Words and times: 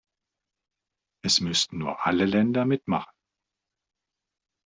Es 1.23 1.41
müssten 1.41 1.77
nur 1.77 2.07
alle 2.07 2.25
Länder 2.25 2.65
mitmachen. 2.65 3.13